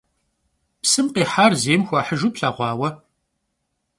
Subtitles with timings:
[0.81, 2.89] Psım khihar zêym xuahıjju plheğua vue?